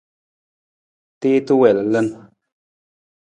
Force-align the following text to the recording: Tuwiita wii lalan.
Tuwiita 1.19 1.53
wii 1.59 1.73
lalan. 1.77 2.07